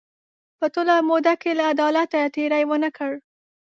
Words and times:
په 0.59 0.65
ټوله 0.73 0.95
موده 1.09 1.33
کې 1.41 1.51
له 1.59 1.63
عدالته 1.73 2.17
تېری 2.35 2.63
ونه 2.69 2.89
کړ. 2.97 3.11